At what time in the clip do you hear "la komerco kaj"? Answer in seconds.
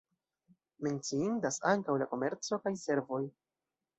2.03-2.75